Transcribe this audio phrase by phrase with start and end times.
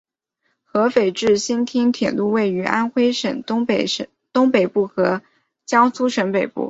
[0.63, 3.85] 合肥至新沂铁路位于安徽省东北
[4.65, 5.21] 部和
[5.67, 6.59] 江苏省北部。